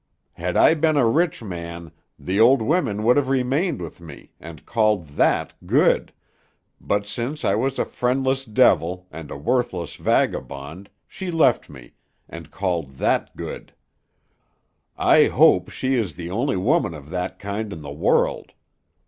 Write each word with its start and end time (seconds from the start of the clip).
Had 0.33 0.57
I 0.57 0.73
been 0.73 0.97
a 0.97 1.05
rich 1.07 1.43
man, 1.43 1.91
the 2.17 2.39
old 2.39 2.59
women 2.63 3.03
would 3.03 3.17
have 3.17 3.29
remained 3.29 3.79
with 3.79 4.01
me, 4.01 4.31
and 4.39 4.65
called 4.65 5.09
that 5.09 5.53
good, 5.67 6.11
but 6.79 7.05
since 7.05 7.45
I 7.45 7.53
was 7.53 7.77
a 7.77 7.85
friendless 7.85 8.43
devil, 8.43 9.05
and 9.11 9.29
a 9.29 9.37
worthless 9.37 9.93
vagabond, 9.97 10.89
she 11.07 11.29
left 11.29 11.69
me, 11.69 11.93
and 12.27 12.49
called 12.49 12.97
that 12.97 13.35
good; 13.37 13.75
I 14.97 15.25
hope 15.25 15.69
she 15.69 15.93
is 15.93 16.15
the 16.15 16.31
only 16.31 16.57
woman 16.57 16.95
of 16.95 17.11
that 17.11 17.37
kind 17.37 17.71
in 17.71 17.83
the 17.83 17.93
world. 17.93 18.53